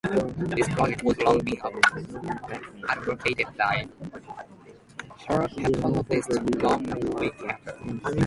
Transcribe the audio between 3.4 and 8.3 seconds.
by herpetologist Rom Whitaker.